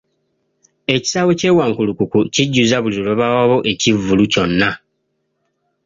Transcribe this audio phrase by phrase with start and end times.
[0.95, 4.69] Ekisaawe ky'e Wankulukuku kijjuza buli lwe wabaayo ekivvulu kyonna.